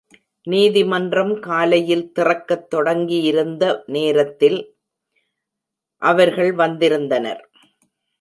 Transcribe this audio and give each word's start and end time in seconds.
நீதிமன்றம் 0.47 1.39
காலையில் 1.39 2.11
திறக்கத் 2.11 2.69
தொடங்கியிருந்த 2.69 3.83
நேரத்தில் 3.87 4.59
அவர்கள் 6.01 6.51
வந்திருந்தனர். 6.53 7.43